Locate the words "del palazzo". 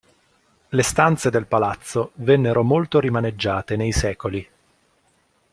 1.29-2.13